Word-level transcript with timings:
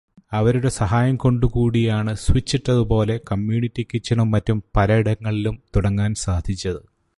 അവരുടെ 0.33 0.69
സഹായം 0.69 1.15
കൊണ്ടു 1.15 1.45
കൂടിയാണ് 1.45 2.15
സ്വിച്ചട്ടത് 2.15 2.79
പോലെ 2.79 3.19
കമ്മ്യൂണിറ്റി 3.31 3.87
കിച്ചനും 3.93 4.31
മറ്റും 4.31 4.63
പലയിടങ്ങളിലും 4.75 5.59
തുടങ്ങാൻ 5.75 6.13
സാധിച്ചത്. 6.13 6.81